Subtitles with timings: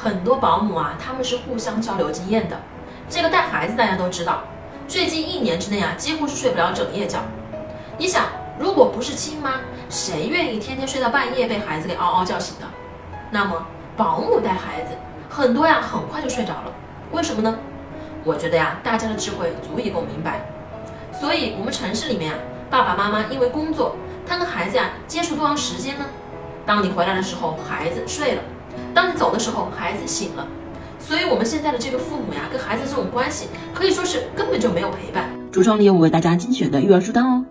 [0.00, 2.56] 很多保姆啊，他们是互相交流经验的。
[3.08, 4.44] 这个带孩子大家都知道，
[4.86, 7.18] 最近一年之内啊，几乎是睡不了整夜觉。
[7.98, 8.26] 你想，
[8.60, 9.54] 如果不是亲妈，
[9.90, 12.66] 谁愿意天天睡到半夜被孩子给嗷嗷叫醒的？
[13.32, 13.66] 那么
[13.96, 14.94] 保姆带孩子，
[15.28, 16.72] 很多呀很快就睡着了。
[17.10, 17.58] 为什么呢？
[18.22, 20.42] 我觉得呀，大家的智慧足以够明白。
[21.12, 22.38] 所以，我们城市里面啊，
[22.70, 26.04] 爸爸妈妈因为工作，他跟孩子呀接触多长时间呢？
[26.64, 28.42] 当你回来的时候，孩子睡了；
[28.94, 30.46] 当你走的时候，孩子醒了。
[30.98, 35.30] 所以，我们现在的这个父母呀，跟孩子这种关系，可以说是根本就没有陪伴。
[35.50, 37.44] 橱窗里有我为大家精选的育儿书单哦。